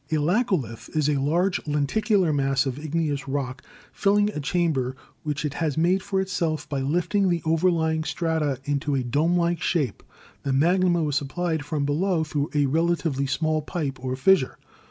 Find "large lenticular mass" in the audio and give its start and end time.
1.21-2.65